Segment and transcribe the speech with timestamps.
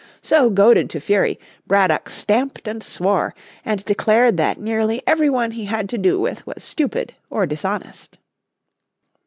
[0.23, 5.65] So, goaded to fury Braddock stamped and swore, and declared that nearly every one he
[5.65, 8.17] had to do with was stupid or dishonest.